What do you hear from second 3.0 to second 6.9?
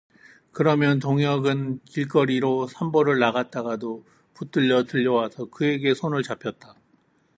나갔다가도 붙들려 들어와서 그에게 손을 잡혔다.